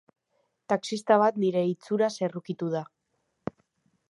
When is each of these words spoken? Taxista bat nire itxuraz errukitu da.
Taxista 0.73 1.19
bat 1.23 1.37
nire 1.43 1.63
itxuraz 1.75 2.11
errukitu 2.29 2.71
da. 2.77 2.83